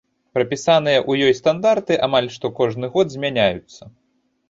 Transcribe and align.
Прапісаныя 0.37 0.99
ў 1.09 1.27
ёй 1.27 1.37
стандарты 1.41 2.01
амаль 2.09 2.33
што 2.39 2.55
кожны 2.63 2.93
год 2.99 3.07
змяняюцца. 3.19 3.83